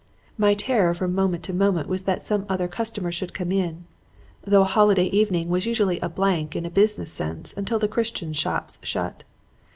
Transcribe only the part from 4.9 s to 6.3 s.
evening was usually a